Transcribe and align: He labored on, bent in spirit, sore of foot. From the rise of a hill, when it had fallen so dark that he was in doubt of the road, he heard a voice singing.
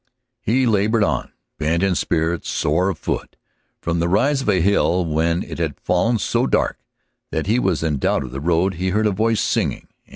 He 0.41 0.65
labored 0.65 1.03
on, 1.03 1.31
bent 1.59 1.83
in 1.83 1.93
spirit, 1.93 2.43
sore 2.43 2.89
of 2.89 2.97
foot. 2.97 3.35
From 3.81 3.99
the 3.99 4.09
rise 4.09 4.41
of 4.41 4.49
a 4.49 4.59
hill, 4.59 5.05
when 5.05 5.43
it 5.43 5.59
had 5.59 5.79
fallen 5.79 6.17
so 6.17 6.47
dark 6.47 6.79
that 7.29 7.45
he 7.45 7.59
was 7.59 7.83
in 7.83 7.99
doubt 7.99 8.23
of 8.23 8.31
the 8.31 8.41
road, 8.41 8.73
he 8.73 8.89
heard 8.89 9.05
a 9.05 9.11
voice 9.11 9.39
singing. 9.41 9.89